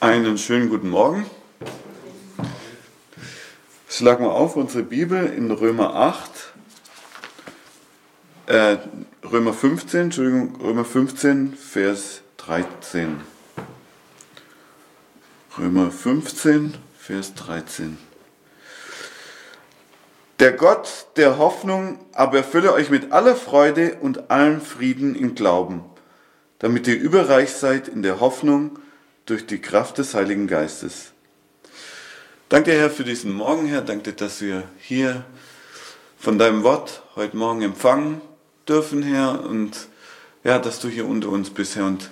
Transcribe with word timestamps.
Einen 0.00 0.38
schönen 0.38 0.68
guten 0.68 0.90
Morgen. 0.90 1.28
Schlagen 3.88 4.24
wir 4.24 4.30
auf 4.30 4.54
unsere 4.54 4.84
Bibel 4.84 5.26
in 5.26 5.50
Römer 5.50 5.92
8, 5.92 6.30
äh, 8.46 8.76
Römer 9.24 9.52
15, 9.52 10.00
Entschuldigung, 10.02 10.54
Römer 10.62 10.84
15, 10.84 11.54
Vers 11.54 12.22
13. 12.36 13.22
Römer 15.58 15.90
15, 15.90 16.74
Vers 16.96 17.34
13. 17.34 17.98
Der 20.38 20.52
Gott 20.52 21.08
der 21.16 21.38
Hoffnung 21.38 21.98
aber 22.12 22.38
erfülle 22.38 22.72
euch 22.72 22.90
mit 22.90 23.10
aller 23.10 23.34
Freude 23.34 23.96
und 24.00 24.30
allem 24.30 24.60
Frieden 24.60 25.16
im 25.16 25.34
Glauben, 25.34 25.82
damit 26.60 26.86
ihr 26.86 27.00
überreich 27.00 27.50
seid 27.50 27.88
in 27.88 28.04
der 28.04 28.20
Hoffnung, 28.20 28.78
durch 29.28 29.44
die 29.46 29.60
Kraft 29.60 29.98
des 29.98 30.14
Heiligen 30.14 30.46
Geistes. 30.46 31.12
Danke, 32.48 32.72
Herr, 32.72 32.88
für 32.88 33.04
diesen 33.04 33.32
Morgen, 33.32 33.66
Herr. 33.66 33.82
Danke, 33.82 34.14
dass 34.14 34.40
wir 34.40 34.64
hier 34.78 35.22
von 36.18 36.38
deinem 36.38 36.62
Wort 36.62 37.02
heute 37.14 37.36
Morgen 37.36 37.60
empfangen 37.60 38.22
dürfen, 38.66 39.02
Herr. 39.02 39.44
Und 39.44 39.88
ja, 40.44 40.58
dass 40.58 40.80
du 40.80 40.88
hier 40.88 41.06
unter 41.06 41.28
uns 41.28 41.50
bist, 41.50 41.76
Herr. 41.76 41.84
Und 41.84 42.08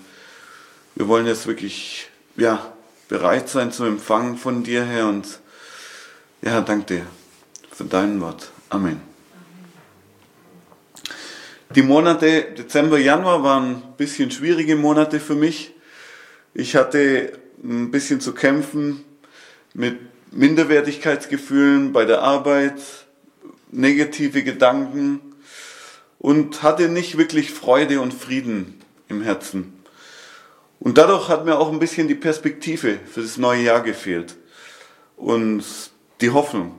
wir 0.95 1.09
wollen 1.09 1.27
jetzt 1.27 1.47
wirklich, 1.47 2.11
ja, 2.37 2.71
bereit 3.09 3.49
sein 3.49 3.73
zum 3.73 3.87
Empfangen 3.87 4.37
von 4.37 4.63
dir, 4.63 4.85
Herr. 4.85 5.09
Und 5.09 5.41
ja, 6.43 6.61
danke 6.61 6.97
dir 6.97 7.07
für 7.73 7.85
dein 7.85 8.21
Wort. 8.21 8.51
Amen. 8.69 9.01
Die 11.75 11.83
Monate 11.83 12.43
Dezember, 12.59 12.99
Januar 12.99 13.43
waren 13.43 13.77
ein 13.77 13.83
bisschen 13.97 14.31
schwierige 14.31 14.77
Monate 14.77 15.19
für 15.19 15.35
mich. 15.35 15.73
Ich 16.59 16.75
hatte 16.75 17.39
ein 17.63 17.91
bisschen 17.91 18.23
zu 18.23 18.33
kämpfen 18.33 19.05
mit 19.75 19.99
Minderwertigkeitsgefühlen 20.33 21.93
bei 21.93 22.07
der 22.07 22.23
Arbeit, 22.23 22.81
negative 23.71 24.43
Gedanken 24.43 25.21
und 26.19 26.63
hatte 26.63 26.89
nicht 26.89 27.19
wirklich 27.19 27.53
Freude 27.53 28.01
und 28.01 28.15
Frieden 28.15 28.81
im 29.09 29.21
Herzen. 29.21 29.75
Und 30.81 30.97
dadurch 30.97 31.29
hat 31.29 31.45
mir 31.45 31.59
auch 31.59 31.71
ein 31.71 31.79
bisschen 31.79 32.09
die 32.09 32.15
Perspektive 32.15 33.01
für 33.05 33.21
das 33.21 33.37
neue 33.37 33.61
Jahr 33.61 33.83
gefehlt 33.83 34.35
und 35.19 35.63
die 36.23 36.31
Hoffnung. 36.31 36.79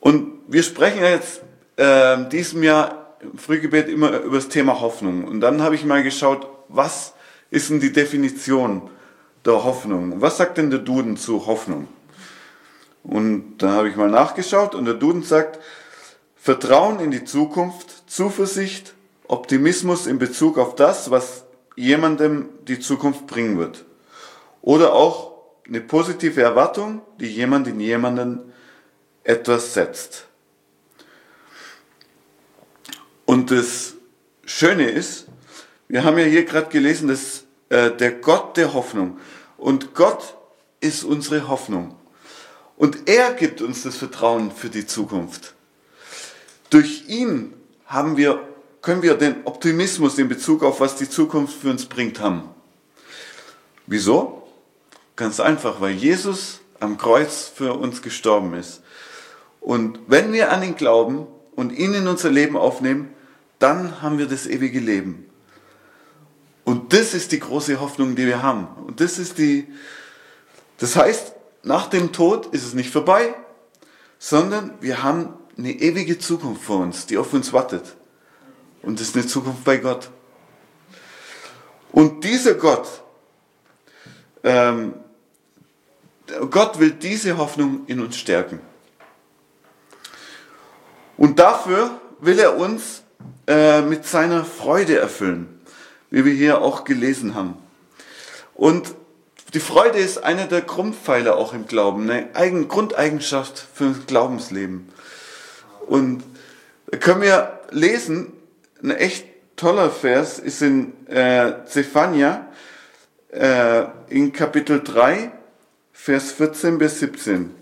Und 0.00 0.38
wir 0.48 0.62
sprechen 0.62 1.02
jetzt 1.02 1.42
äh, 1.76 2.16
diesem 2.30 2.62
Jahr 2.62 3.18
im 3.20 3.36
Frühgebet 3.36 3.90
immer 3.90 4.20
über 4.20 4.36
das 4.36 4.48
Thema 4.48 4.80
Hoffnung. 4.80 5.24
Und 5.24 5.42
dann 5.42 5.60
habe 5.60 5.74
ich 5.74 5.84
mal 5.84 6.02
geschaut, 6.02 6.48
was 6.68 7.12
ist 7.52 7.68
denn 7.68 7.80
die 7.80 7.92
Definition 7.92 8.90
der 9.44 9.62
Hoffnung? 9.62 10.22
Was 10.22 10.38
sagt 10.38 10.56
denn 10.56 10.70
der 10.70 10.78
Duden 10.78 11.18
zu 11.18 11.46
Hoffnung? 11.46 11.86
Und 13.04 13.58
da 13.58 13.72
habe 13.72 13.90
ich 13.90 13.96
mal 13.96 14.08
nachgeschaut 14.08 14.74
und 14.74 14.86
der 14.86 14.94
Duden 14.94 15.22
sagt, 15.22 15.60
Vertrauen 16.34 16.98
in 16.98 17.10
die 17.10 17.24
Zukunft, 17.24 18.10
Zuversicht, 18.10 18.94
Optimismus 19.28 20.06
in 20.06 20.18
Bezug 20.18 20.56
auf 20.56 20.76
das, 20.76 21.10
was 21.10 21.44
jemandem 21.76 22.48
die 22.66 22.80
Zukunft 22.80 23.26
bringen 23.26 23.58
wird. 23.58 23.84
Oder 24.62 24.94
auch 24.94 25.32
eine 25.68 25.82
positive 25.82 26.40
Erwartung, 26.40 27.02
die 27.20 27.26
jemand 27.26 27.66
in 27.66 27.80
jemanden 27.80 28.40
etwas 29.24 29.74
setzt. 29.74 30.26
Und 33.26 33.50
das 33.50 33.94
Schöne 34.46 34.88
ist, 34.88 35.26
wir 35.92 36.04
haben 36.04 36.16
ja 36.16 36.24
hier 36.24 36.46
gerade 36.46 36.70
gelesen, 36.70 37.08
dass 37.08 37.44
äh, 37.68 37.90
der 37.90 38.12
Gott 38.12 38.56
der 38.56 38.72
Hoffnung. 38.72 39.18
Und 39.58 39.94
Gott 39.94 40.38
ist 40.80 41.04
unsere 41.04 41.48
Hoffnung. 41.48 41.94
Und 42.78 43.10
er 43.10 43.34
gibt 43.34 43.60
uns 43.60 43.82
das 43.82 43.96
Vertrauen 43.96 44.52
für 44.52 44.70
die 44.70 44.86
Zukunft. 44.86 45.52
Durch 46.70 47.08
ihn 47.08 47.52
haben 47.84 48.16
wir, 48.16 48.40
können 48.80 49.02
wir 49.02 49.16
den 49.16 49.44
Optimismus 49.44 50.16
in 50.16 50.30
Bezug 50.30 50.62
auf 50.62 50.80
was 50.80 50.96
die 50.96 51.10
Zukunft 51.10 51.60
für 51.60 51.68
uns 51.68 51.84
bringt 51.84 52.20
haben. 52.20 52.44
Wieso? 53.86 54.48
Ganz 55.14 55.40
einfach, 55.40 55.82
weil 55.82 55.92
Jesus 55.92 56.60
am 56.80 56.96
Kreuz 56.96 57.52
für 57.54 57.74
uns 57.74 58.00
gestorben 58.00 58.54
ist. 58.54 58.80
Und 59.60 59.98
wenn 60.06 60.32
wir 60.32 60.52
an 60.52 60.62
ihn 60.62 60.74
glauben 60.74 61.26
und 61.54 61.70
ihn 61.70 61.92
in 61.92 62.08
unser 62.08 62.30
Leben 62.30 62.56
aufnehmen, 62.56 63.12
dann 63.58 64.00
haben 64.00 64.16
wir 64.16 64.26
das 64.26 64.46
ewige 64.46 64.80
Leben. 64.80 65.26
Und 66.64 66.92
das 66.92 67.14
ist 67.14 67.32
die 67.32 67.40
große 67.40 67.80
Hoffnung, 67.80 68.14
die 68.14 68.26
wir 68.26 68.42
haben. 68.42 68.68
Und 68.86 69.00
das 69.00 69.18
ist 69.18 69.38
die, 69.38 69.66
das 70.78 70.96
heißt, 70.96 71.34
nach 71.62 71.88
dem 71.88 72.12
Tod 72.12 72.46
ist 72.46 72.64
es 72.64 72.74
nicht 72.74 72.90
vorbei, 72.90 73.34
sondern 74.18 74.74
wir 74.80 75.02
haben 75.02 75.34
eine 75.58 75.72
ewige 75.72 76.18
Zukunft 76.18 76.62
vor 76.62 76.78
uns, 76.78 77.06
die 77.06 77.18
auf 77.18 77.32
uns 77.32 77.52
wartet. 77.52 77.96
Und 78.82 79.00
das 79.00 79.08
ist 79.08 79.16
eine 79.16 79.26
Zukunft 79.26 79.64
bei 79.64 79.76
Gott. 79.76 80.10
Und 81.90 82.24
dieser 82.24 82.54
Gott, 82.54 82.88
ähm, 84.44 84.94
Gott 86.50 86.78
will 86.78 86.92
diese 86.92 87.36
Hoffnung 87.36 87.82
in 87.86 88.00
uns 88.00 88.16
stärken. 88.16 88.60
Und 91.16 91.38
dafür 91.38 91.90
will 92.20 92.38
er 92.38 92.56
uns 92.56 93.02
äh, 93.46 93.82
mit 93.82 94.06
seiner 94.06 94.44
Freude 94.44 94.98
erfüllen 94.98 95.61
wie 96.12 96.26
wir 96.26 96.34
hier 96.34 96.60
auch 96.60 96.84
gelesen 96.84 97.34
haben. 97.34 97.54
Und 98.54 98.94
die 99.54 99.60
Freude 99.60 99.98
ist 99.98 100.22
einer 100.22 100.46
der 100.46 100.60
Grundpfeiler 100.60 101.36
auch 101.36 101.54
im 101.54 101.66
Glauben, 101.66 102.08
eine 102.08 102.36
Eigen 102.36 102.68
Grundeigenschaft 102.68 103.66
für 103.74 103.88
das 103.88 104.06
Glaubensleben. 104.06 104.88
Und 105.86 106.22
da 106.86 106.98
können 106.98 107.22
wir 107.22 107.60
lesen, 107.70 108.32
ein 108.82 108.90
echt 108.90 109.26
toller 109.56 109.90
Vers 109.90 110.38
ist 110.38 110.60
in 110.60 110.92
äh, 111.08 111.64
Zephania 111.64 112.46
äh, 113.30 113.84
in 114.08 114.32
Kapitel 114.32 114.82
3, 114.82 115.32
Vers 115.92 116.32
14 116.32 116.76
bis 116.76 117.00
17. 117.00 117.54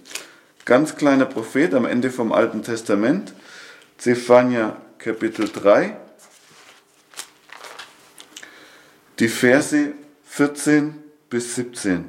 Ganz 0.65 0.97
kleiner 0.97 1.27
Prophet 1.27 1.73
am 1.75 1.87
Ende 1.87 2.11
vom 2.11 2.33
Alten 2.33 2.65
Testament. 2.65 3.33
Zephania 3.97 4.77
Kapitel 4.99 5.49
3, 5.49 5.97
die 9.21 9.29
Verse 9.29 9.93
14 10.25 10.95
bis 11.29 11.55
17. 11.55 12.09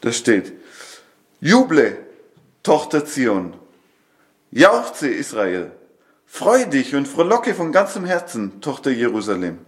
Da 0.00 0.12
steht, 0.12 0.52
Juble, 1.40 1.96
Tochter 2.64 3.06
Zion, 3.06 3.54
jauchze 4.50 5.08
Israel, 5.08 5.70
freu 6.26 6.64
dich 6.66 6.94
und 6.96 7.06
frohlocke 7.06 7.54
von 7.54 7.70
ganzem 7.70 8.04
Herzen, 8.04 8.60
Tochter 8.60 8.90
Jerusalem. 8.90 9.58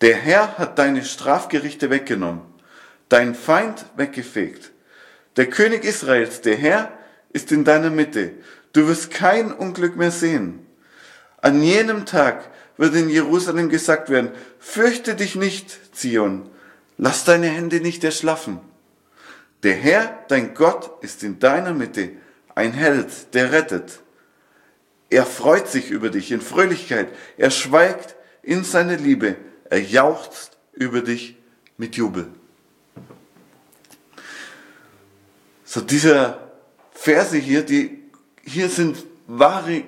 Der 0.00 0.16
Herr 0.16 0.56
hat 0.56 0.78
deine 0.78 1.04
Strafgerichte 1.04 1.90
weggenommen, 1.90 2.40
dein 3.10 3.34
Feind 3.34 3.84
weggefegt. 3.96 4.70
Der 5.36 5.50
König 5.50 5.84
Israels, 5.84 6.40
der 6.40 6.56
Herr, 6.56 6.90
ist 7.32 7.52
in 7.52 7.64
deiner 7.64 7.90
Mitte. 7.90 8.32
Du 8.72 8.88
wirst 8.88 9.10
kein 9.10 9.52
Unglück 9.52 9.96
mehr 9.96 10.10
sehen. 10.10 10.66
An 11.42 11.62
jenem 11.62 12.06
Tag 12.06 12.50
wird 12.80 12.94
in 12.94 13.10
Jerusalem 13.10 13.68
gesagt 13.68 14.08
werden, 14.08 14.30
fürchte 14.58 15.14
dich 15.14 15.36
nicht, 15.36 15.94
Zion, 15.94 16.48
lass 16.96 17.24
deine 17.24 17.48
Hände 17.48 17.82
nicht 17.82 18.02
erschlaffen. 18.04 18.58
Der 19.62 19.74
Herr, 19.74 20.24
dein 20.28 20.54
Gott, 20.54 20.90
ist 21.02 21.22
in 21.22 21.38
deiner 21.38 21.74
Mitte, 21.74 22.12
ein 22.54 22.72
Held, 22.72 23.34
der 23.34 23.52
rettet. 23.52 24.00
Er 25.10 25.26
freut 25.26 25.68
sich 25.68 25.90
über 25.90 26.08
dich 26.08 26.32
in 26.32 26.40
Fröhlichkeit, 26.40 27.08
er 27.36 27.50
schweigt 27.50 28.16
in 28.42 28.64
seine 28.64 28.96
Liebe, 28.96 29.36
er 29.68 29.82
jauchzt 29.82 30.56
über 30.72 31.02
dich 31.02 31.36
mit 31.76 31.96
Jubel. 31.96 32.28
So 35.66 35.82
dieser 35.82 36.50
Verse 36.92 37.36
hier, 37.36 37.62
die, 37.62 38.04
hier 38.42 38.70
sind 38.70 39.04
wahre, 39.26 39.84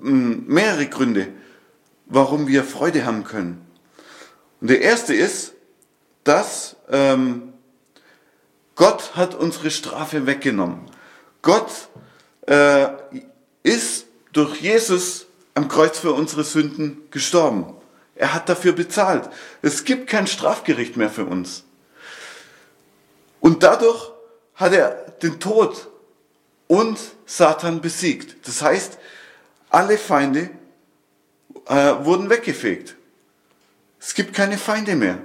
mehrere 0.00 0.86
Gründe, 0.86 1.32
warum 2.14 2.46
wir 2.46 2.64
Freude 2.64 3.04
haben 3.04 3.24
können. 3.24 3.64
Und 4.60 4.70
der 4.70 4.80
erste 4.80 5.14
ist, 5.14 5.52
dass 6.22 6.76
ähm, 6.90 7.52
Gott 8.76 9.16
hat 9.16 9.34
unsere 9.34 9.70
Strafe 9.70 10.26
weggenommen. 10.26 10.90
Gott 11.42 11.88
äh, 12.46 12.88
ist 13.62 14.06
durch 14.32 14.60
Jesus 14.60 15.26
am 15.54 15.68
Kreuz 15.68 15.98
für 15.98 16.12
unsere 16.12 16.44
Sünden 16.44 17.02
gestorben. 17.10 17.74
Er 18.16 18.32
hat 18.32 18.48
dafür 18.48 18.72
bezahlt. 18.72 19.28
Es 19.62 19.84
gibt 19.84 20.08
kein 20.08 20.26
Strafgericht 20.26 20.96
mehr 20.96 21.10
für 21.10 21.24
uns. 21.24 21.64
Und 23.40 23.62
dadurch 23.62 24.10
hat 24.54 24.72
er 24.72 24.90
den 25.22 25.40
Tod 25.40 25.88
und 26.66 26.98
Satan 27.26 27.80
besiegt. 27.80 28.46
Das 28.46 28.62
heißt, 28.62 28.98
alle 29.68 29.98
Feinde 29.98 30.50
äh, 31.66 32.04
wurden 32.04 32.30
weggefegt. 32.30 32.96
Es 34.00 34.14
gibt 34.14 34.34
keine 34.34 34.58
Feinde 34.58 34.96
mehr. 34.96 35.18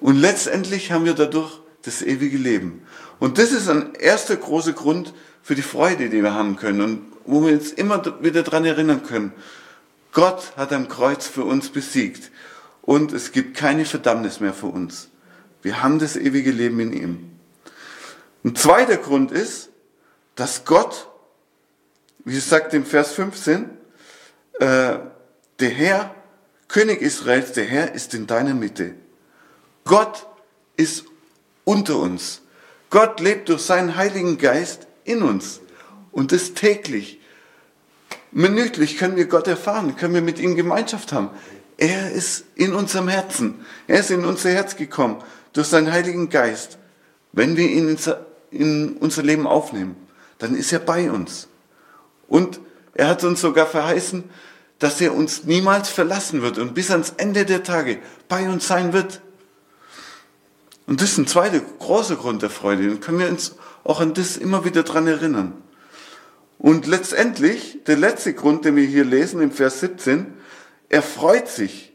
Und 0.00 0.16
letztendlich 0.16 0.92
haben 0.92 1.04
wir 1.04 1.14
dadurch 1.14 1.60
das 1.82 2.02
ewige 2.02 2.36
Leben. 2.36 2.82
Und 3.18 3.38
das 3.38 3.52
ist 3.52 3.68
ein 3.68 3.94
erster 3.94 4.36
großer 4.36 4.72
Grund 4.72 5.12
für 5.42 5.54
die 5.54 5.62
Freude, 5.62 6.10
die 6.10 6.22
wir 6.22 6.34
haben 6.34 6.56
können 6.56 6.80
und 6.80 7.12
wo 7.24 7.44
wir 7.44 7.54
uns 7.54 7.72
immer 7.72 8.22
wieder 8.22 8.42
daran 8.42 8.64
erinnern 8.64 9.02
können. 9.02 9.32
Gott 10.12 10.56
hat 10.56 10.72
am 10.72 10.88
Kreuz 10.88 11.26
für 11.26 11.44
uns 11.44 11.70
besiegt 11.70 12.30
und 12.82 13.12
es 13.12 13.32
gibt 13.32 13.56
keine 13.56 13.84
Verdammnis 13.84 14.40
mehr 14.40 14.54
für 14.54 14.66
uns. 14.66 15.08
Wir 15.62 15.82
haben 15.82 15.98
das 15.98 16.16
ewige 16.16 16.52
Leben 16.52 16.78
in 16.80 16.92
ihm. 16.92 17.30
Ein 18.44 18.54
zweiter 18.54 18.96
Grund 18.96 19.32
ist, 19.32 19.70
dass 20.36 20.64
Gott, 20.64 21.08
wie 22.24 22.36
es 22.36 22.48
sagt 22.48 22.74
im 22.74 22.86
Vers 22.86 23.12
15, 23.12 23.70
äh, 24.60 24.98
der 25.60 25.70
Herr, 25.70 26.14
König 26.68 27.00
Israels, 27.00 27.52
der 27.52 27.64
Herr 27.64 27.94
ist 27.94 28.14
in 28.14 28.26
deiner 28.26 28.54
Mitte. 28.54 28.94
Gott 29.84 30.26
ist 30.76 31.04
unter 31.64 31.98
uns. 31.98 32.42
Gott 32.90 33.20
lebt 33.20 33.48
durch 33.48 33.62
seinen 33.62 33.96
Heiligen 33.96 34.38
Geist 34.38 34.86
in 35.04 35.22
uns. 35.22 35.60
Und 36.12 36.32
das 36.32 36.54
täglich. 36.54 37.20
Minütlich 38.32 38.98
können 38.98 39.16
wir 39.16 39.26
Gott 39.26 39.46
erfahren, 39.46 39.96
können 39.96 40.14
wir 40.14 40.22
mit 40.22 40.38
ihm 40.38 40.56
Gemeinschaft 40.56 41.12
haben. 41.12 41.30
Er 41.78 42.10
ist 42.10 42.44
in 42.54 42.74
unserem 42.74 43.08
Herzen. 43.08 43.66
Er 43.86 44.00
ist 44.00 44.10
in 44.10 44.24
unser 44.24 44.50
Herz 44.50 44.76
gekommen 44.76 45.22
durch 45.52 45.68
seinen 45.68 45.92
Heiligen 45.92 46.30
Geist. 46.30 46.78
Wenn 47.32 47.56
wir 47.56 47.68
ihn 47.68 47.96
in 48.50 48.96
unser 48.96 49.22
Leben 49.22 49.46
aufnehmen, 49.46 49.96
dann 50.38 50.54
ist 50.54 50.72
er 50.72 50.78
bei 50.78 51.10
uns. 51.10 51.48
Und 52.28 52.60
er 52.96 53.08
hat 53.08 53.24
uns 53.24 53.42
sogar 53.42 53.66
verheißen, 53.66 54.24
dass 54.78 55.00
er 55.02 55.14
uns 55.14 55.44
niemals 55.44 55.90
verlassen 55.90 56.40
wird 56.40 56.56
und 56.56 56.74
bis 56.74 56.90
ans 56.90 57.12
Ende 57.18 57.44
der 57.44 57.62
Tage 57.62 57.98
bei 58.26 58.48
uns 58.48 58.66
sein 58.66 58.94
wird. 58.94 59.20
Und 60.86 61.02
das 61.02 61.12
ist 61.12 61.18
ein 61.18 61.26
zweiter 61.26 61.60
großer 61.60 62.16
Grund 62.16 62.40
der 62.40 62.48
Freude. 62.48 62.88
Dann 62.88 63.00
können 63.00 63.18
wir 63.18 63.28
uns 63.28 63.56
auch 63.84 64.00
an 64.00 64.14
das 64.14 64.38
immer 64.38 64.64
wieder 64.64 64.82
dran 64.82 65.06
erinnern. 65.06 65.52
Und 66.58 66.86
letztendlich, 66.86 67.80
der 67.86 67.96
letzte 67.96 68.32
Grund, 68.32 68.64
den 68.64 68.76
wir 68.76 68.86
hier 68.86 69.04
lesen 69.04 69.42
im 69.42 69.50
Vers 69.50 69.80
17, 69.80 70.32
er 70.88 71.02
freut 71.02 71.48
sich 71.48 71.92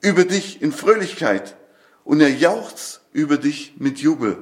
über 0.00 0.24
dich 0.24 0.60
in 0.62 0.72
Fröhlichkeit 0.72 1.56
und 2.02 2.20
er 2.20 2.30
jauchzt 2.30 3.02
über 3.12 3.36
dich 3.36 3.74
mit 3.78 3.98
Jubel. 3.98 4.38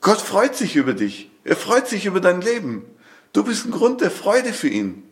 Gott 0.00 0.20
freut 0.20 0.54
sich 0.54 0.76
über 0.76 0.92
dich. 0.92 1.30
Er 1.42 1.56
freut 1.56 1.88
sich 1.88 2.06
über 2.06 2.20
dein 2.20 2.40
Leben. 2.40 2.84
Du 3.32 3.44
bist 3.44 3.66
ein 3.66 3.70
Grund 3.70 4.00
der 4.00 4.10
Freude 4.10 4.52
für 4.52 4.68
ihn. 4.68 5.02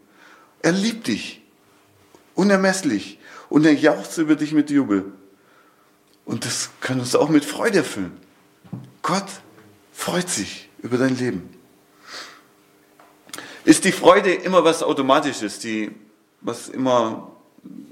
Er 0.60 0.72
liebt 0.72 1.06
dich 1.06 1.42
unermesslich 2.34 3.18
und 3.48 3.64
er 3.64 3.74
jauchzt 3.74 4.18
über 4.18 4.36
dich 4.36 4.52
mit 4.52 4.70
Jubel. 4.70 5.12
Und 6.24 6.44
das 6.44 6.70
kann 6.80 7.00
uns 7.00 7.14
auch 7.14 7.28
mit 7.28 7.44
Freude 7.44 7.78
erfüllen. 7.78 8.16
Gott 9.02 9.26
freut 9.92 10.28
sich 10.28 10.68
über 10.82 10.98
dein 10.98 11.16
Leben. 11.16 11.48
Ist 13.64 13.84
die 13.84 13.92
Freude 13.92 14.32
immer 14.32 14.64
was 14.64 14.82
Automatisches, 14.82 15.58
die, 15.58 15.90
was 16.40 16.68
immer, 16.68 17.32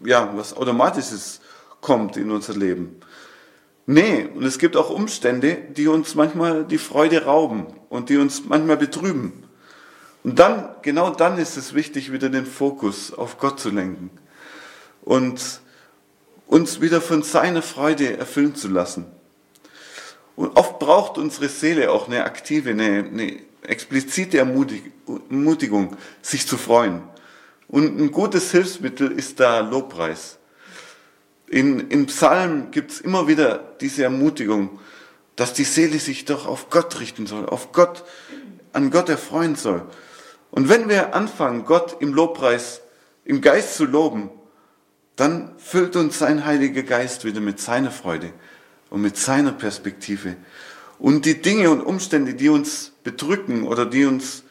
ja, 0.05 0.37
was 0.37 0.57
Automatisches 0.57 1.41
kommt 1.81 2.17
in 2.17 2.31
unser 2.31 2.55
Leben? 2.55 3.01
Nee, 3.87 4.29
und 4.35 4.45
es 4.45 4.59
gibt 4.59 4.77
auch 4.77 4.91
Umstände, 4.91 5.59
die 5.77 5.89
uns 5.89 6.15
manchmal 6.15 6.65
die 6.65 6.79
Freude 6.79 7.25
rauben 7.25 7.67
und 7.89 8.09
die 8.09 8.17
uns 8.17 8.45
manchmal 8.45 8.77
betrüben. 8.77 9.44
Und 10.25 10.39
dann, 10.39 10.71
genau 10.83 11.11
dann 11.11 11.39
ist 11.39 11.57
es 11.57 11.75
wichtig, 11.75 12.11
wieder 12.11 12.31
den 12.31 12.47
Fokus 12.47 13.13
auf 13.13 13.39
Gott 13.39 13.61
zu 13.61 13.71
lenken 13.71 14.11
und 15.03 15.61
uns 16.47 16.81
wieder 16.81 17.01
von 17.01 17.23
seiner 17.23 17.63
Freude 17.63 18.17
erfüllen 18.17 18.55
zu 18.55 18.69
lassen. 18.69 19.07
Und 20.35 20.57
oft 20.57 20.79
braucht 20.79 21.19
unsere 21.19 21.49
Seele 21.49 21.93
auch 21.93 22.09
eine 22.09 22.25
aktive, 22.25 22.71
eine, 22.71 23.05
eine 23.05 23.39
explizite 23.63 24.39
Ermutigung, 24.39 25.97
sich 26.23 26.47
zu 26.47 26.57
freuen. 26.57 27.03
Und 27.69 28.01
ein 28.01 28.11
gutes 28.11 28.51
Hilfsmittel 28.51 29.13
ist 29.13 29.41
da 29.41 29.61
Lobpreis. 29.61 30.39
In, 31.49 32.07
Psalmen 32.07 32.71
gibt 32.71 32.93
es 32.93 33.01
immer 33.01 33.29
wieder 33.29 33.59
diese 33.81 34.05
Ermutigung, 34.05 34.81
dass 35.37 35.53
die 35.53 35.65
Seele 35.65 35.99
sich 35.99 36.25
doch 36.25 36.47
auf 36.47 36.71
Gott 36.71 36.99
richten 37.01 37.27
soll, 37.27 37.47
auf 37.47 37.73
Gott, 37.73 38.05
an 38.73 38.91
Gott 38.91 39.09
erfreuen 39.09 39.55
soll. 39.55 39.83
Und 40.55 40.69
wenn 40.69 40.89
wir 40.89 41.17
anfangen, 41.17 41.65
Gott 41.65 41.97
im 41.99 42.15
Lobpreis, 42.15 42.81
im 43.25 43.41
Geist 43.41 43.75
zu 43.75 43.87
loben, 43.87 44.31
dann 45.17 45.51
füllt 45.59 45.97
uns 45.97 46.21
sein 46.21 46.47
Heiliger 46.47 46.85
Geist 46.85 47.25
wieder 47.25 47.41
mit 47.41 47.59
seiner 47.59 47.91
Freude 47.91 48.33
und 48.89 49.03
mit 49.03 49.17
seiner 49.17 49.51
Perspektive. 49.51 50.37
Und 51.01 51.25
die 51.25 51.43
Dinge 51.43 51.71
und 51.71 51.81
Umstände, 51.81 52.35
die 52.35 52.51
uns 52.51 52.93
bedrücken 53.03 53.67
oder 53.67 53.85
die 53.85 54.05
uns 54.05 54.45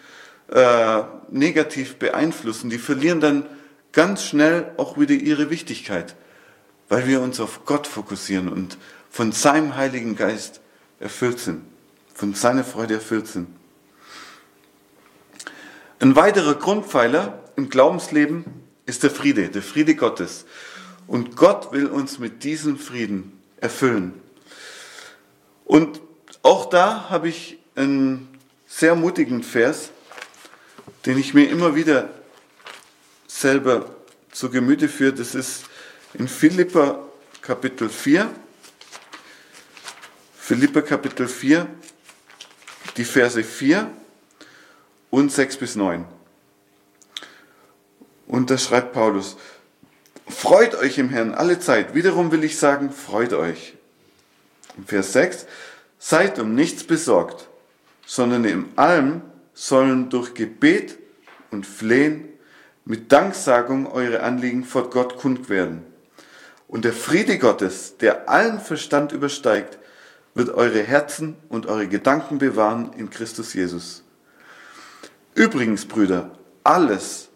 äh, 0.52 1.04
negativ 1.30 1.96
beeinflussen, 1.96 2.70
die 2.70 2.80
verlieren 2.80 3.22
dann 3.22 3.46
ganz 3.94 4.26
schnell 4.26 4.74
auch 4.76 4.98
wieder 4.98 5.14
ihre 5.14 5.50
Wichtigkeit, 5.50 6.18
weil 6.90 7.08
wir 7.08 7.22
uns 7.22 7.40
auf 7.40 7.64
Gott 7.64 7.88
fokussieren 7.88 8.50
und 8.50 8.78
von 9.10 9.32
seinem 9.32 9.78
Heiligen 9.78 10.18
Geist 10.18 10.60
erfüllt 11.00 11.40
sind, 11.40 11.62
von 12.14 12.34
seiner 12.34 12.66
Freude 12.66 12.96
erfüllt 12.96 13.28
sind. 13.28 13.48
Ein 16.00 16.16
weiterer 16.16 16.56
Grundpfeiler 16.56 17.40
im 17.56 17.69
Glaubensleben 17.69 18.45
ist 18.86 19.04
der 19.04 19.12
Friede, 19.12 19.50
der 19.50 19.62
Friede 19.62 19.95
Gottes. 19.95 20.45
Und 21.07 21.36
Gott 21.36 21.72
will 21.72 21.88
uns 21.88 22.19
mit 22.19 22.44
diesem 22.44 22.78
Frieden 22.78 23.40
erfüllen. 23.62 24.13
Und 25.66 26.01
auch 26.42 26.69
da 26.69 27.10
habe 27.10 27.30
ich 27.30 27.57
einen 27.75 28.28
sehr 28.68 28.95
mutigen 28.95 29.44
Vers, 29.44 29.92
den 31.06 31.18
ich 31.18 31.34
mir 31.34 31.50
immer 31.50 31.75
wieder 31.75 32.10
selber 33.28 33.96
zu 34.31 34.50
Gemüte 34.50 34.89
führe. 34.89 35.13
Das 35.13 35.36
ist 35.36 35.66
in 36.13 36.28
Philippa 36.28 37.00
Kapitel 37.42 37.89
4. 37.89 38.30
Philippa 40.38 40.81
Kapitel 40.81 41.28
4, 41.28 41.68
die 42.98 43.06
Verse 43.06 43.44
4 43.44 43.89
und 45.13 45.31
6 45.31 45.57
bis 45.57 45.75
9. 45.75 46.06
Und 48.25 48.50
da 48.50 48.57
schreibt 48.57 48.94
Paulus, 48.94 49.38
freut 50.27 50.74
euch 50.74 50.98
im 50.98 51.10
Herrn 51.10 51.36
alle 51.36 51.60
Zeit. 51.60 51.94
Wiederum 51.94 52.31
will 52.31 52.44
ich 52.44 52.57
sagen, 52.57 52.89
freut 52.89 53.31
euch. 53.33 53.75
Vers 54.88 55.13
6, 55.13 55.46
seid 56.00 56.39
um 56.39 56.55
nichts 56.55 56.84
besorgt, 56.84 57.48
sondern 58.08 58.43
in 58.43 58.65
allem 58.75 59.22
sollen 59.53 60.10
durch 60.10 60.34
Gebet 60.34 60.98
und 61.51 61.67
Flehen 61.67 62.27
mit 62.84 63.12
Danksagung 63.12 63.86
eure 63.86 64.24
Anliegen 64.24 64.63
vor 64.63 64.89
Gott 64.89 65.17
kund 65.17 65.48
werden. 65.48 65.84
Und 66.67 66.86
der 66.86 66.93
Friede 66.93 67.38
Gottes, 67.38 67.98
der 67.98 68.29
allen 68.29 68.60
Verstand 68.60 69.12
übersteigt, 69.12 69.77
wird 70.34 70.50
eure 70.50 70.82
Herzen 70.82 71.36
und 71.50 71.67
eure 71.67 71.88
Gedanken 71.88 72.39
bewahren 72.39 72.93
in 72.98 73.12
Christus 73.12 73.53
Jesus. 73.53 74.02
Übrigens, 75.36 75.86
Brüder, 75.86 76.32
alles, 76.63 77.30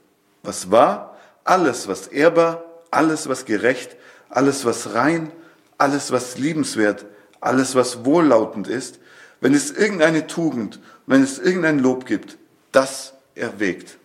was 0.43 0.71
wahr, 0.71 1.17
alles, 1.43 1.87
was 1.87 2.07
ehrbar, 2.07 2.63
alles, 2.91 3.27
was 3.27 3.45
gerecht, 3.45 3.95
alles, 4.29 4.65
was 4.65 4.93
rein, 4.93 5.31
alles, 5.77 6.11
was 6.11 6.37
liebenswert, 6.37 7.05
alles, 7.39 7.75
was 7.75 8.05
wohllautend 8.05 8.67
ist, 8.67 8.99
wenn 9.41 9.53
es 9.53 9.71
irgendeine 9.71 10.27
Tugend, 10.27 10.79
wenn 11.05 11.23
es 11.23 11.39
irgendein 11.39 11.79
Lob 11.79 12.05
gibt, 12.05 12.37
das 12.71 13.13
erwägt. 13.35 13.97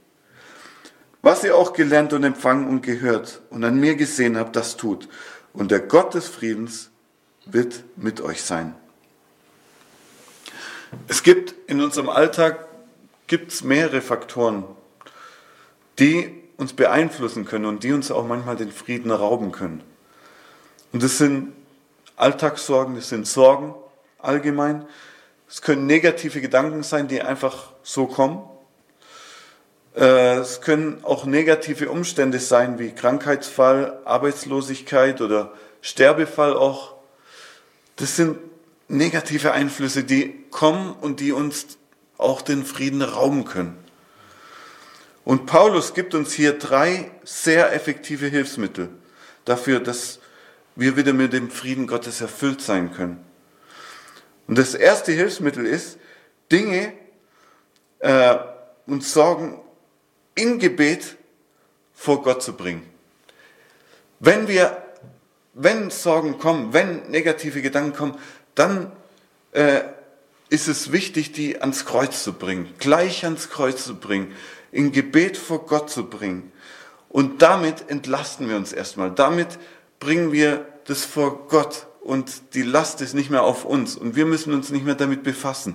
Was 1.23 1.45
ihr 1.45 1.57
auch 1.57 1.73
gelernt 1.73 2.13
und 2.13 2.25
empfangen 2.25 2.67
und 2.67 2.83
gehört 2.83 3.43
und 3.51 3.65
an 3.65 3.79
mir 3.79 3.95
gesehen 3.95 4.37
habt, 4.37 4.57
das 4.57 4.77
tut. 4.77 5.09
Und 5.53 5.71
der 5.71 5.81
Gott 5.81 6.15
des 6.15 6.29
Friedens 6.29 6.91
wird 7.47 7.85
mit 7.97 8.21
euch 8.21 8.43
sein. 8.43 8.75
Es 11.09 11.23
gibt 11.23 11.55
in 11.69 11.81
unserem 11.81 12.09
Alltag 12.09 12.67
gibt 13.33 13.51
es 13.51 13.65
mehrere 13.65 14.03
Faktoren, 14.03 14.65
die 15.99 16.35
uns 16.59 16.75
beeinflussen 16.75 17.47
können 17.47 17.65
und 17.65 17.83
die 17.83 17.93
uns 17.93 18.11
auch 18.11 18.27
manchmal 18.27 18.57
den 18.57 18.71
Frieden 18.71 19.11
rauben 19.11 19.53
können. 19.53 19.83
Und 20.93 21.03
das 21.03 21.17
sind 21.17 21.55
Alltagssorgen, 22.17 22.95
das 22.95 23.09
sind 23.09 23.27
Sorgen 23.27 23.75
allgemein. 24.19 24.85
Es 25.49 25.62
können 25.62 25.87
negative 25.87 26.43
Gedanken 26.43 26.83
sein, 26.83 27.09
die 27.09 27.23
einfach 27.23 27.73
so 27.83 28.05
kommen. 28.05 28.43
Äh, 29.97 30.37
es 30.41 30.61
können 30.61 31.03
auch 31.03 31.25
negative 31.25 31.91
Umstände 31.91 32.39
sein, 32.39 32.79
wie 32.79 32.91
Krankheitsfall, 32.91 33.99
Arbeitslosigkeit 34.05 35.23
oder 35.23 35.55
Sterbefall 35.81 36.55
auch. 36.55 36.97
Das 37.97 38.15
sind 38.15 38.37
negative 38.89 39.53
Einflüsse, 39.53 40.05
die 40.05 40.45
kommen 40.51 40.93
und 40.93 41.19
die 41.21 41.33
uns 41.33 41.79
auch 42.23 42.43
den 42.43 42.64
Frieden 42.64 43.02
rauben 43.02 43.45
können. 43.45 43.76
Und 45.25 45.47
Paulus 45.47 45.95
gibt 45.95 46.14
uns 46.14 46.33
hier 46.33 46.59
drei 46.59 47.11
sehr 47.23 47.73
effektive 47.73 48.26
Hilfsmittel 48.26 48.88
dafür, 49.45 49.81
dass 49.81 50.19
wir 50.75 50.97
wieder 50.97 51.12
mit 51.12 51.33
dem 51.33 51.50
Frieden 51.50 51.87
Gottes 51.87 52.21
erfüllt 52.21 52.61
sein 52.61 52.93
können. 52.93 53.25
Und 54.49 54.59
das 54.59 54.75
erste 54.75 55.12
Hilfsmittel 55.12 55.67
ist, 55.67 55.99
Dinge 56.50 56.93
äh, 58.00 58.37
und 58.87 59.05
Sorgen 59.05 59.61
in 60.35 60.59
Gebet 60.59 61.17
vor 61.95 62.23
Gott 62.23 62.43
zu 62.43 62.55
bringen. 62.55 62.83
Wenn 64.19 64.49
wir, 64.49 64.83
wenn 65.55 65.91
Sorgen 65.91 66.38
kommen, 66.38 66.73
wenn 66.73 67.11
negative 67.11 67.62
Gedanken 67.62 67.97
kommen, 67.97 68.19
dann 68.55 68.93
äh, 69.52 69.83
ist 70.53 70.69
es 70.69 70.93
wichtig, 70.93 71.33
die 71.33 71.63
ans 71.63 71.87
Kreuz 71.87 72.23
zu 72.23 72.35
bringen, 72.35 72.69
gleich 72.79 73.25
ans 73.25 73.49
Kreuz 73.49 73.85
zu 73.85 73.95
bringen, 73.97 74.35
in 74.71 74.93
Gebet 74.93 75.39
vor 75.39 75.65
Gott 75.65 75.89
zu 75.89 76.05
bringen. 76.05 76.53
Und 77.09 77.41
damit 77.41 77.89
entlasten 77.89 78.51
wir 78.51 78.57
uns 78.57 78.75
erstmal. 78.75 79.11
Damit 79.11 79.59
bringen 79.99 80.31
wir 80.31 80.67
das 80.85 81.07
vor 81.07 81.49
Gott 81.49 81.87
und 82.03 82.55
die 82.55 82.63
Last 82.63 83.01
ist 83.01 83.15
nicht 83.15 83.31
mehr 83.31 83.45
auf 83.45 83.65
uns 83.65 83.97
und 83.97 84.15
wir 84.15 84.27
müssen 84.27 84.53
uns 84.53 84.69
nicht 84.69 84.85
mehr 84.85 84.95
damit 84.95 85.23
befassen, 85.23 85.75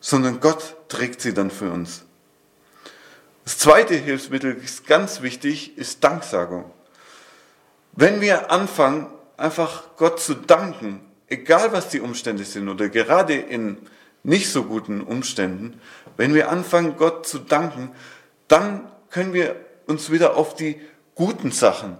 sondern 0.00 0.40
Gott 0.40 0.76
trägt 0.88 1.20
sie 1.20 1.34
dann 1.34 1.50
für 1.50 1.70
uns. 1.70 2.04
Das 3.44 3.58
zweite 3.58 3.94
Hilfsmittel 3.94 4.54
ist 4.54 4.86
ganz 4.86 5.20
wichtig, 5.20 5.76
ist 5.76 6.02
Danksagung. 6.02 6.70
Wenn 7.92 8.22
wir 8.22 8.50
anfangen, 8.50 9.08
einfach 9.36 9.96
Gott 9.96 10.20
zu 10.20 10.34
danken, 10.34 11.00
egal 11.32 11.72
was 11.72 11.88
die 11.88 12.00
Umstände 12.00 12.44
sind 12.44 12.68
oder 12.68 12.88
gerade 12.88 13.34
in 13.34 13.78
nicht 14.22 14.50
so 14.50 14.64
guten 14.64 15.00
Umständen, 15.00 15.80
wenn 16.16 16.34
wir 16.34 16.50
anfangen, 16.50 16.96
Gott 16.96 17.26
zu 17.26 17.38
danken, 17.38 17.90
dann 18.46 18.86
können 19.10 19.32
wir 19.32 19.56
uns 19.86 20.12
wieder 20.12 20.36
auf 20.36 20.54
die 20.54 20.80
guten 21.14 21.50
Sachen 21.50 21.96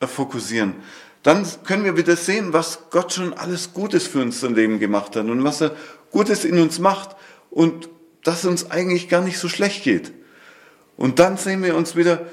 fokussieren. 0.00 0.76
Dann 1.22 1.46
können 1.64 1.84
wir 1.84 1.96
wieder 1.96 2.16
sehen, 2.16 2.52
was 2.52 2.90
Gott 2.90 3.12
schon 3.12 3.34
alles 3.34 3.74
Gutes 3.74 4.06
für 4.06 4.22
unser 4.22 4.50
Leben 4.50 4.78
gemacht 4.78 5.16
hat 5.16 5.26
und 5.26 5.44
was 5.44 5.60
er 5.60 5.76
Gutes 6.10 6.44
in 6.44 6.58
uns 6.58 6.78
macht 6.78 7.16
und 7.50 7.90
dass 8.24 8.38
es 8.38 8.44
uns 8.46 8.70
eigentlich 8.70 9.08
gar 9.08 9.20
nicht 9.20 9.38
so 9.38 9.48
schlecht 9.48 9.84
geht. 9.84 10.12
Und 10.96 11.18
dann 11.18 11.36
sehen 11.36 11.62
wir 11.62 11.76
uns 11.76 11.96
wieder, 11.96 12.26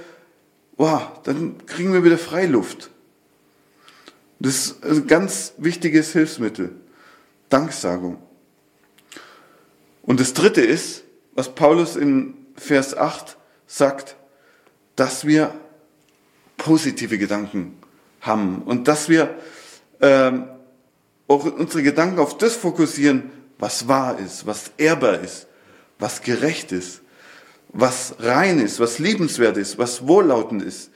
wow, 0.77 1.01
dann 1.24 1.65
kriegen 1.65 1.91
wir 1.91 2.03
wieder 2.03 2.17
Freiluft. 2.17 2.91
Das 4.39 4.56
ist 4.56 4.84
ein 4.84 5.08
ganz 5.08 5.53
wichtiges 5.58 6.13
Hilfsmittel. 6.13 6.75
Danksagung. 7.50 8.17
Und 10.03 10.20
das 10.20 10.34
dritte 10.34 10.62
ist, 10.62 11.03
was 11.34 11.53
Paulus 11.53 11.96
in 11.96 12.34
Vers 12.56 12.96
8 12.96 13.38
sagt, 13.67 14.15
dass 14.96 15.25
wir 15.25 15.53
positive 16.58 17.17
Gedanken 17.17 17.77
haben 18.22 18.63
und 18.63 18.88
dass 18.88 19.10
wir 19.10 19.36
ähm, 20.01 20.48
auch 21.27 21.46
unsere 21.46 21.84
Gedanken 21.84 22.20
auf 22.20 22.38
das 22.38 22.56
fokussieren, 22.56 23.32
was 23.60 23.88
wahr 23.88 24.17
ist, 24.20 24.46
was 24.46 24.72
ehrbar 24.77 25.20
ist, 25.20 25.48
was 26.00 26.22
gerecht 26.22 26.72
ist 26.72 27.01
was 27.70 28.15
rein 28.20 28.60
ist, 28.60 28.79
was 28.79 29.00
liebenswert 29.00 29.58
ist, 29.58 29.77
was 29.77 30.08
wohllautend 30.08 30.63
ist, 30.63 30.91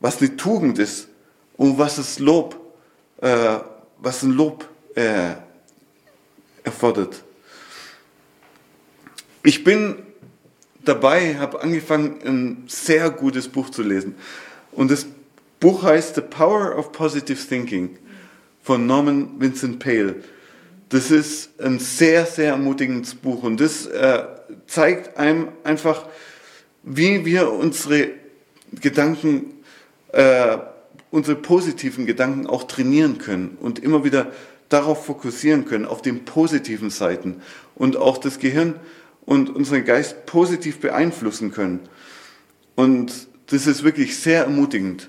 was 0.00 0.18
eine 0.18 0.36
Tugend 0.36 0.78
ist 0.78 1.08
und 1.56 1.78
was 1.78 1.98
es 1.98 2.18
Lob, 2.18 2.65
äh, 3.20 3.58
was 3.98 4.22
ein 4.22 4.32
Lob 4.32 4.68
äh, 4.94 5.34
erfordert. 6.64 7.22
Ich 9.42 9.62
bin 9.62 10.02
dabei, 10.84 11.36
habe 11.36 11.62
angefangen, 11.62 12.18
ein 12.24 12.64
sehr 12.66 13.10
gutes 13.10 13.48
Buch 13.48 13.70
zu 13.70 13.82
lesen. 13.82 14.16
Und 14.72 14.90
das 14.90 15.06
Buch 15.60 15.82
heißt 15.82 16.14
The 16.16 16.20
Power 16.20 16.76
of 16.76 16.92
Positive 16.92 17.38
Thinking 17.38 17.98
von 18.62 18.86
Norman 18.86 19.40
Vincent 19.40 19.78
Pale. 19.78 20.16
Das 20.88 21.10
ist 21.10 21.60
ein 21.60 21.78
sehr, 21.78 22.26
sehr 22.26 22.50
ermutigendes 22.52 23.14
Buch 23.14 23.42
und 23.42 23.60
das 23.60 23.86
äh, 23.86 24.24
zeigt 24.66 25.16
einem 25.16 25.48
einfach, 25.64 26.06
wie 26.82 27.24
wir 27.24 27.50
unsere 27.50 28.10
Gedanken, 28.80 29.54
äh, 30.12 30.58
unsere 31.10 31.36
positiven 31.36 32.06
Gedanken 32.06 32.46
auch 32.46 32.64
trainieren 32.64 33.18
können 33.18 33.56
und 33.60 33.78
immer 33.78 34.04
wieder 34.04 34.32
darauf 34.68 35.06
fokussieren 35.06 35.64
können, 35.64 35.84
auf 35.84 36.02
den 36.02 36.24
positiven 36.24 36.90
Seiten 36.90 37.40
und 37.74 37.96
auch 37.96 38.18
das 38.18 38.38
Gehirn 38.38 38.74
und 39.24 39.50
unseren 39.50 39.84
Geist 39.84 40.26
positiv 40.26 40.80
beeinflussen 40.80 41.52
können. 41.52 41.80
Und 42.74 43.12
das 43.46 43.66
ist 43.66 43.84
wirklich 43.84 44.18
sehr 44.18 44.44
ermutigend. 44.44 45.08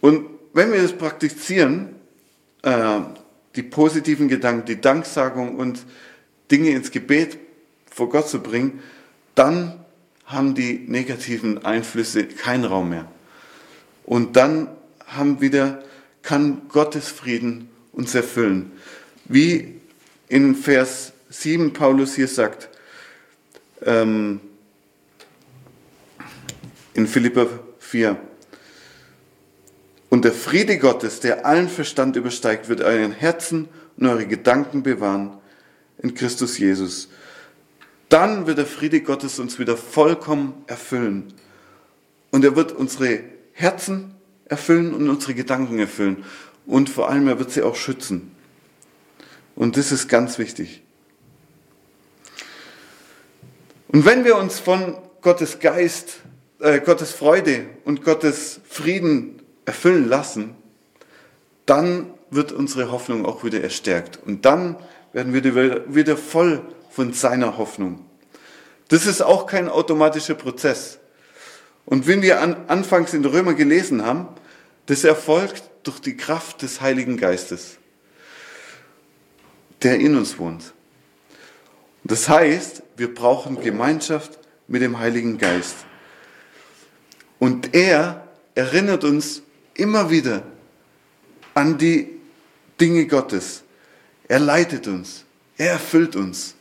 Und 0.00 0.26
wenn 0.52 0.72
wir 0.72 0.82
das 0.82 0.92
praktizieren, 0.92 1.90
äh, 2.62 3.00
die 3.54 3.62
positiven 3.62 4.28
Gedanken, 4.28 4.66
die 4.66 4.80
Danksagung 4.80 5.56
und 5.56 5.84
Dinge 6.50 6.70
ins 6.70 6.90
Gebet 6.90 7.38
vor 7.90 8.08
Gott 8.08 8.28
zu 8.28 8.40
bringen, 8.40 8.80
dann 9.34 9.80
haben 10.26 10.54
die 10.54 10.84
negativen 10.86 11.64
Einflüsse 11.64 12.24
keinen 12.26 12.64
Raum 12.64 12.90
mehr. 12.90 13.08
Und 14.06 14.36
dann 14.36 14.68
haben 15.06 15.40
wieder, 15.40 15.82
kann 16.22 16.62
Gottes 16.68 17.08
Frieden 17.08 17.68
uns 17.92 18.14
erfüllen. 18.14 18.72
Wie 19.26 19.80
in 20.28 20.54
Vers 20.54 21.12
7 21.28 21.72
Paulus 21.72 22.14
hier 22.14 22.28
sagt, 22.28 22.68
ähm, 23.82 24.40
in 26.94 27.06
Philippa 27.06 27.46
4, 27.80 28.16
und 30.08 30.24
der 30.24 30.32
Friede 30.32 30.78
Gottes, 30.78 31.20
der 31.20 31.44
allen 31.44 31.68
Verstand 31.68 32.16
übersteigt, 32.16 32.68
wird 32.68 32.80
euren 32.80 33.12
Herzen 33.12 33.68
und 33.96 34.06
eure 34.06 34.26
Gedanken 34.26 34.84
bewahren 34.84 35.36
in 35.98 36.14
Christus 36.14 36.58
Jesus. 36.58 37.08
Dann 38.08 38.46
wird 38.46 38.58
der 38.58 38.66
Friede 38.66 39.00
Gottes 39.00 39.40
uns 39.40 39.58
wieder 39.58 39.76
vollkommen 39.76 40.54
erfüllen. 40.68 41.34
Und 42.30 42.44
er 42.44 42.54
wird 42.54 42.70
unsere 42.70 43.20
Herzen 43.56 44.14
erfüllen 44.44 44.94
und 44.94 45.08
unsere 45.08 45.34
Gedanken 45.34 45.78
erfüllen. 45.78 46.24
Und 46.66 46.90
vor 46.90 47.08
allem, 47.08 47.26
er 47.26 47.38
wird 47.38 47.50
sie 47.50 47.62
auch 47.62 47.74
schützen. 47.74 48.32
Und 49.54 49.78
das 49.78 49.92
ist 49.92 50.08
ganz 50.08 50.38
wichtig. 50.38 50.82
Und 53.88 54.04
wenn 54.04 54.24
wir 54.26 54.36
uns 54.36 54.60
von 54.60 54.98
Gottes 55.22 55.58
Geist, 55.58 56.20
äh, 56.60 56.80
Gottes 56.80 57.12
Freude 57.12 57.66
und 57.86 58.04
Gottes 58.04 58.60
Frieden 58.68 59.40
erfüllen 59.64 60.06
lassen, 60.06 60.54
dann 61.64 62.10
wird 62.30 62.52
unsere 62.52 62.92
Hoffnung 62.92 63.24
auch 63.24 63.42
wieder 63.42 63.62
erstärkt. 63.62 64.18
Und 64.26 64.44
dann 64.44 64.76
werden 65.14 65.32
wir 65.32 65.94
wieder 65.94 66.16
voll 66.18 66.60
von 66.90 67.14
seiner 67.14 67.56
Hoffnung. 67.56 68.04
Das 68.88 69.06
ist 69.06 69.22
auch 69.22 69.46
kein 69.46 69.70
automatischer 69.70 70.34
Prozess. 70.34 70.98
Und 71.86 72.06
wenn 72.06 72.20
wir 72.20 72.40
an, 72.42 72.56
anfangs 72.66 73.14
in 73.14 73.24
Römer 73.24 73.54
gelesen 73.54 74.04
haben, 74.04 74.28
das 74.86 75.04
erfolgt 75.04 75.62
durch 75.84 76.00
die 76.00 76.16
Kraft 76.16 76.62
des 76.62 76.80
Heiligen 76.80 77.16
Geistes, 77.16 77.78
der 79.82 79.98
in 79.98 80.16
uns 80.16 80.38
wohnt. 80.38 80.74
Das 82.04 82.28
heißt, 82.28 82.82
wir 82.96 83.14
brauchen 83.14 83.60
Gemeinschaft 83.60 84.38
mit 84.68 84.82
dem 84.82 84.98
Heiligen 84.98 85.38
Geist. 85.38 85.76
Und 87.38 87.74
er 87.74 88.26
erinnert 88.54 89.04
uns 89.04 89.42
immer 89.74 90.10
wieder 90.10 90.42
an 91.54 91.78
die 91.78 92.08
Dinge 92.80 93.06
Gottes. 93.06 93.62
Er 94.28 94.40
leitet 94.40 94.86
uns. 94.88 95.24
Er 95.56 95.72
erfüllt 95.72 96.16
uns. 96.16 96.54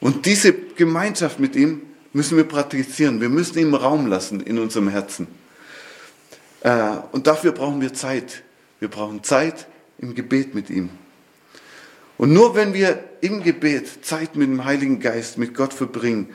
Und 0.00 0.26
diese 0.26 0.52
Gemeinschaft 0.52 1.40
mit 1.40 1.56
ihm 1.56 1.82
müssen 2.14 2.38
wir 2.38 2.44
praktizieren. 2.44 3.20
Wir 3.20 3.28
müssen 3.28 3.58
ihm 3.58 3.74
Raum 3.74 4.06
lassen 4.06 4.40
in 4.40 4.58
unserem 4.58 4.88
Herzen. 4.88 5.26
Äh, 6.60 6.96
und 7.12 7.26
dafür 7.26 7.52
brauchen 7.52 7.82
wir 7.82 7.92
Zeit. 7.92 8.42
Wir 8.80 8.88
brauchen 8.88 9.22
Zeit 9.22 9.66
im 9.98 10.14
Gebet 10.14 10.54
mit 10.54 10.70
ihm. 10.70 10.88
Und 12.16 12.32
nur 12.32 12.54
wenn 12.54 12.72
wir 12.72 13.02
im 13.20 13.42
Gebet 13.42 14.04
Zeit 14.04 14.36
mit 14.36 14.48
dem 14.48 14.64
Heiligen 14.64 15.00
Geist, 15.00 15.36
mit 15.36 15.54
Gott 15.54 15.74
verbringen, 15.74 16.30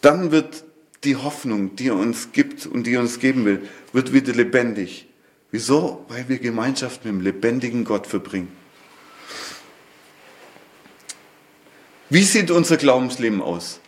dann 0.00 0.32
wird 0.32 0.64
die 1.04 1.16
Hoffnung, 1.16 1.76
die 1.76 1.88
er 1.88 1.96
uns 1.96 2.32
gibt 2.32 2.66
und 2.66 2.86
die 2.86 2.94
er 2.94 3.00
uns 3.00 3.20
geben 3.20 3.44
will, 3.44 3.68
wird 3.92 4.12
wieder 4.12 4.32
lebendig. 4.32 5.06
Wieso? 5.50 6.06
Weil 6.08 6.28
wir 6.28 6.38
Gemeinschaft 6.38 7.04
mit 7.04 7.12
dem 7.12 7.20
lebendigen 7.20 7.84
Gott 7.84 8.06
verbringen. 8.06 8.48
Wie 12.08 12.22
sieht 12.22 12.50
unser 12.50 12.78
Glaubensleben 12.78 13.42
aus? 13.42 13.80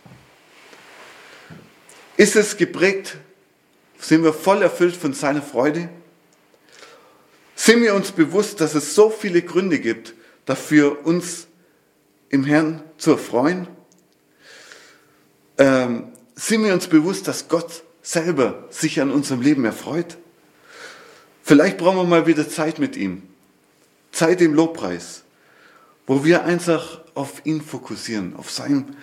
Ist 2.21 2.35
es 2.35 2.55
geprägt? 2.55 3.17
Sind 3.97 4.23
wir 4.23 4.31
voll 4.31 4.61
erfüllt 4.61 4.95
von 4.95 5.11
seiner 5.11 5.41
Freude? 5.41 5.89
Sind 7.55 7.81
wir 7.81 7.95
uns 7.95 8.11
bewusst, 8.11 8.61
dass 8.61 8.75
es 8.75 8.93
so 8.93 9.09
viele 9.09 9.41
Gründe 9.41 9.79
gibt, 9.79 10.13
dafür 10.45 11.03
uns 11.03 11.47
im 12.29 12.43
Herrn 12.43 12.83
zu 12.99 13.13
erfreuen? 13.13 13.67
Ähm, 15.57 16.11
sind 16.35 16.63
wir 16.63 16.75
uns 16.75 16.85
bewusst, 16.85 17.27
dass 17.27 17.47
Gott 17.47 17.81
selber 18.03 18.67
sich 18.69 19.01
an 19.01 19.09
unserem 19.09 19.41
Leben 19.41 19.65
erfreut? 19.65 20.19
Vielleicht 21.41 21.79
brauchen 21.79 21.97
wir 21.97 22.03
mal 22.03 22.27
wieder 22.27 22.47
Zeit 22.47 22.77
mit 22.77 22.97
ihm. 22.97 23.23
Zeit 24.11 24.41
im 24.41 24.53
Lobpreis, 24.53 25.23
wo 26.05 26.23
wir 26.23 26.45
einfach 26.45 27.01
auf 27.15 27.43
ihn 27.47 27.63
fokussieren, 27.63 28.35
auf 28.35 28.51
sein 28.51 28.95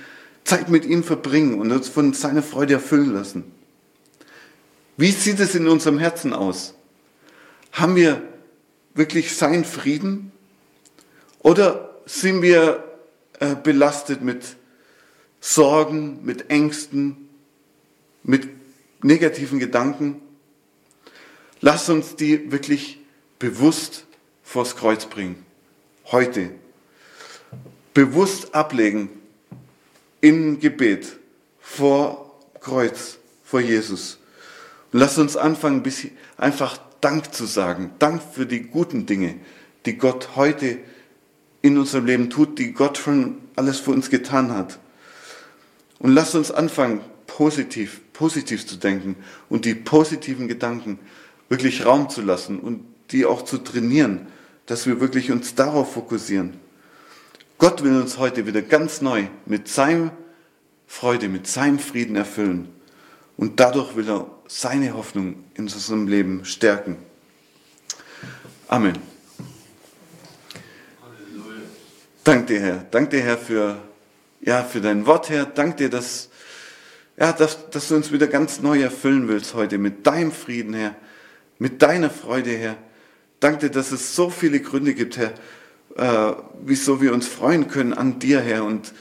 Zeit 0.48 0.70
mit 0.70 0.86
ihm 0.86 1.04
verbringen 1.04 1.60
und 1.60 1.70
uns 1.70 1.88
von 1.88 2.14
seiner 2.14 2.42
Freude 2.42 2.72
erfüllen 2.72 3.12
lassen. 3.12 3.44
Wie 4.96 5.12
sieht 5.12 5.40
es 5.40 5.54
in 5.54 5.68
unserem 5.68 5.98
Herzen 5.98 6.32
aus? 6.32 6.74
Haben 7.72 7.96
wir 7.96 8.22
wirklich 8.94 9.36
seinen 9.36 9.66
Frieden 9.66 10.32
oder 11.40 12.00
sind 12.06 12.40
wir 12.40 12.82
äh, 13.40 13.56
belastet 13.56 14.22
mit 14.22 14.56
Sorgen, 15.38 16.24
mit 16.24 16.48
Ängsten, 16.48 17.28
mit 18.22 18.48
negativen 19.02 19.58
Gedanken? 19.58 20.22
Lass 21.60 21.90
uns 21.90 22.16
die 22.16 22.50
wirklich 22.50 23.00
bewusst 23.38 24.06
vors 24.42 24.76
Kreuz 24.76 25.04
bringen. 25.04 25.44
Heute. 26.06 26.52
Bewusst 27.92 28.54
ablegen 28.54 29.10
im 30.20 30.60
Gebet 30.60 31.16
vor 31.60 32.38
Kreuz, 32.60 33.18
vor 33.44 33.60
Jesus. 33.60 34.18
Und 34.92 35.00
lass 35.00 35.18
uns 35.18 35.36
anfangen, 35.36 35.82
einfach 36.36 36.78
Dank 37.00 37.32
zu 37.32 37.44
sagen. 37.44 37.92
Dank 37.98 38.22
für 38.22 38.46
die 38.46 38.62
guten 38.62 39.06
Dinge, 39.06 39.36
die 39.86 39.96
Gott 39.96 40.30
heute 40.36 40.78
in 41.62 41.78
unserem 41.78 42.06
Leben 42.06 42.30
tut, 42.30 42.58
die 42.58 42.72
Gott 42.72 42.98
schon 42.98 43.38
alles 43.56 43.78
für 43.78 43.90
uns 43.90 44.10
getan 44.10 44.52
hat. 44.52 44.78
Und 45.98 46.12
lass 46.12 46.34
uns 46.34 46.50
anfangen, 46.50 47.00
positiv, 47.26 48.00
positiv 48.12 48.66
zu 48.66 48.76
denken 48.76 49.16
und 49.48 49.64
die 49.64 49.74
positiven 49.74 50.48
Gedanken 50.48 50.98
wirklich 51.48 51.84
Raum 51.84 52.08
zu 52.08 52.22
lassen 52.22 52.58
und 52.58 52.84
die 53.10 53.26
auch 53.26 53.42
zu 53.42 53.58
trainieren, 53.58 54.26
dass 54.66 54.86
wir 54.86 55.00
wirklich 55.00 55.30
uns 55.30 55.54
darauf 55.54 55.94
fokussieren. 55.94 56.54
Gott 57.58 57.82
will 57.82 57.96
uns 57.96 58.18
heute 58.18 58.46
wieder 58.46 58.62
ganz 58.62 59.00
neu 59.00 59.24
mit 59.44 59.66
seinem 59.66 60.12
Freude, 60.86 61.28
mit 61.28 61.48
seinem 61.48 61.80
Frieden 61.80 62.14
erfüllen. 62.14 62.68
Und 63.36 63.58
dadurch 63.58 63.96
will 63.96 64.08
er 64.08 64.30
seine 64.46 64.94
Hoffnung 64.94 65.44
in 65.54 65.64
unserem 65.64 66.06
Leben 66.06 66.44
stärken. 66.44 66.96
Amen. 68.68 68.96
Halleluja. 71.02 71.62
Dank 72.22 72.46
dir, 72.46 72.60
Herr. 72.60 72.86
Dank 72.92 73.10
dir, 73.10 73.22
Herr, 73.22 73.38
für, 73.38 73.82
ja, 74.40 74.62
für 74.62 74.80
dein 74.80 75.04
Wort, 75.04 75.28
Herr. 75.28 75.44
Dank 75.44 75.78
dir, 75.78 75.90
dass, 75.90 76.28
ja, 77.16 77.32
dass, 77.32 77.70
dass 77.70 77.88
du 77.88 77.96
uns 77.96 78.12
wieder 78.12 78.28
ganz 78.28 78.60
neu 78.60 78.80
erfüllen 78.80 79.26
willst 79.26 79.54
heute 79.54 79.78
mit 79.78 80.06
deinem 80.06 80.30
Frieden, 80.30 80.74
Herr. 80.74 80.94
Mit 81.58 81.82
deiner 81.82 82.10
Freude, 82.10 82.50
Herr. 82.50 82.76
Dank 83.40 83.58
dir, 83.60 83.70
dass 83.70 83.90
es 83.90 84.14
so 84.14 84.30
viele 84.30 84.60
Gründe 84.60 84.94
gibt, 84.94 85.16
Herr, 85.16 85.34
äh, 85.98 86.32
wieso 86.64 87.02
wir 87.02 87.12
uns 87.12 87.26
freuen 87.26 87.68
können 87.68 87.92
an 87.92 88.18
dir, 88.18 88.40
Herr. 88.40 88.64
Und 88.64 88.94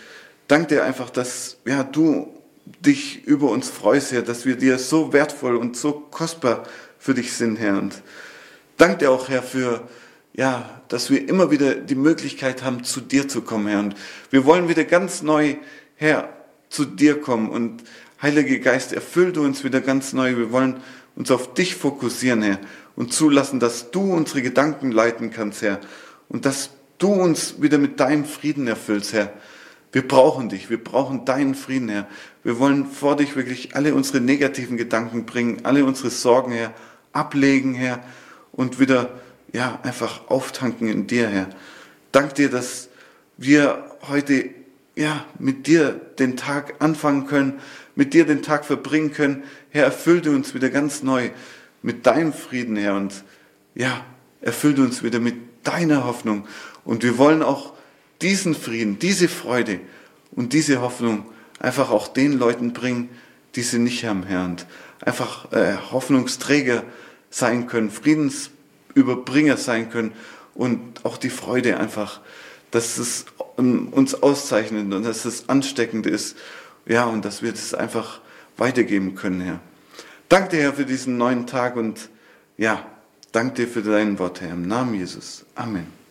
dank 0.47 0.67
dir 0.67 0.83
einfach, 0.83 1.09
dass 1.09 1.57
ja, 1.65 1.83
du 1.83 2.33
dich 2.79 3.23
über 3.25 3.49
uns 3.49 3.69
freust, 3.69 4.11
Herr, 4.11 4.23
dass 4.23 4.45
wir 4.45 4.57
dir 4.57 4.77
so 4.79 5.13
wertvoll 5.13 5.55
und 5.55 5.77
so 5.77 5.93
kostbar 5.93 6.63
für 6.99 7.13
dich 7.13 7.33
sind, 7.33 7.57
Herr. 7.57 7.77
Und 7.77 8.01
dank 8.77 8.99
dir 8.99 9.11
auch, 9.11 9.29
Herr, 9.29 9.43
für, 9.43 9.87
ja, 10.33 10.81
dass 10.87 11.09
wir 11.09 11.29
immer 11.29 11.51
wieder 11.51 11.75
die 11.75 11.95
Möglichkeit 11.95 12.63
haben, 12.63 12.83
zu 12.83 12.99
dir 12.99 13.27
zu 13.27 13.41
kommen, 13.41 13.67
Herr. 13.67 13.79
Und 13.79 13.95
wir 14.31 14.45
wollen 14.45 14.67
wieder 14.67 14.83
ganz 14.83 15.21
neu, 15.21 15.55
Herr, 15.95 16.29
zu 16.69 16.83
dir 16.83 17.21
kommen. 17.21 17.49
Und 17.49 17.83
Heiliger 18.21 18.57
Geist, 18.57 18.93
erfüll 18.93 19.31
du 19.31 19.43
uns 19.43 19.63
wieder 19.63 19.81
ganz 19.81 20.13
neu. 20.13 20.35
Wir 20.35 20.51
wollen 20.51 20.81
uns 21.15 21.29
auf 21.29 21.53
dich 21.53 21.75
fokussieren, 21.75 22.41
Herr. 22.41 22.59
Und 22.95 23.13
zulassen, 23.13 23.59
dass 23.59 23.91
du 23.91 24.11
unsere 24.13 24.41
Gedanken 24.41 24.91
leiten 24.91 25.29
kannst, 25.29 25.61
Herr. 25.61 25.79
Und 26.27 26.45
dass 26.45 26.71
du 26.97 27.11
uns 27.11 27.61
wieder 27.61 27.77
mit 27.77 27.99
deinem 27.99 28.25
Frieden 28.25 28.67
erfüllst, 28.67 29.13
Herr. 29.13 29.33
Wir 29.91 30.07
brauchen 30.07 30.49
dich, 30.49 30.69
wir 30.69 30.83
brauchen 30.83 31.25
deinen 31.25 31.55
Frieden, 31.55 31.89
Herr. 31.89 32.07
Wir 32.43 32.59
wollen 32.59 32.85
vor 32.85 33.15
dich 33.15 33.35
wirklich 33.35 33.75
alle 33.75 33.93
unsere 33.93 34.19
negativen 34.19 34.77
Gedanken 34.77 35.25
bringen, 35.25 35.61
alle 35.63 35.85
unsere 35.85 36.09
Sorgen, 36.09 36.51
Herr, 36.51 36.73
ablegen, 37.13 37.73
Herr, 37.73 38.03
und 38.51 38.79
wieder, 38.79 39.09
ja, 39.53 39.79
einfach 39.83 40.27
auftanken 40.27 40.87
in 40.87 41.07
dir, 41.07 41.29
Herr. 41.29 41.49
Dank 42.11 42.35
dir, 42.35 42.49
dass 42.49 42.89
wir 43.37 43.85
heute, 44.07 44.49
ja, 44.95 45.25
mit 45.39 45.67
dir 45.67 45.91
den 46.19 46.37
Tag 46.37 46.75
anfangen 46.79 47.27
können, 47.27 47.59
mit 47.95 48.13
dir 48.13 48.25
den 48.25 48.41
Tag 48.41 48.65
verbringen 48.65 49.13
können. 49.13 49.43
Herr, 49.69 49.85
erfüllte 49.85 50.31
uns 50.31 50.53
wieder 50.53 50.69
ganz 50.69 51.01
neu 51.01 51.29
mit 51.81 52.05
deinem 52.05 52.33
Frieden, 52.33 52.75
Herr, 52.75 52.95
und 52.95 53.23
ja, 53.73 54.03
erfüllte 54.41 54.81
uns 54.81 55.03
wieder 55.03 55.19
mit 55.19 55.35
deiner 55.63 56.05
Hoffnung 56.05 56.47
und 56.87 57.03
wir 57.03 57.17
wollen 57.17 57.43
auch 57.43 57.73
diesen 58.21 58.55
Frieden, 58.55 58.97
diese 58.97 59.27
Freude 59.27 59.81
und 60.31 60.53
diese 60.53 60.79
Hoffnung 60.79 61.25
einfach 61.59 61.91
auch 61.91 62.07
den 62.07 62.39
Leuten 62.39 62.71
bringen, 62.71 63.09
die 63.55 63.61
sie 63.61 63.77
nicht 63.77 64.05
haben, 64.05 64.23
Herr. 64.23 64.45
Und 64.45 64.65
einfach 65.01 65.51
äh, 65.51 65.75
Hoffnungsträger 65.91 66.85
sein 67.29 67.67
können, 67.67 67.91
Friedensüberbringer 67.91 69.57
sein 69.57 69.89
können 69.89 70.13
und 70.55 71.03
auch 71.03 71.17
die 71.17 71.29
Freude 71.29 71.77
einfach, 71.77 72.21
dass 72.71 72.97
es 72.97 73.25
ähm, 73.57 73.89
uns 73.89 74.23
auszeichnet 74.23 74.93
und 74.93 75.03
dass 75.03 75.25
es 75.25 75.49
ansteckend 75.49 76.05
ist. 76.07 76.37
Ja, 76.85 77.03
und 77.03 77.25
dass 77.25 77.41
wir 77.41 77.51
das 77.51 77.73
einfach 77.73 78.21
weitergeben 78.55 79.15
können, 79.15 79.41
Herr. 79.41 79.59
Danke 80.29 80.55
dir, 80.55 80.61
Herr, 80.61 80.73
für 80.73 80.85
diesen 80.85 81.17
neuen 81.17 81.47
Tag 81.47 81.75
und 81.75 82.07
ja, 82.55 82.85
danke 83.33 83.65
dir 83.65 83.67
für 83.67 83.81
dein 83.81 84.17
Wort, 84.19 84.39
Herr. 84.39 84.53
Im 84.53 84.69
Namen 84.69 84.93
Jesus. 84.93 85.45
Amen. 85.53 86.06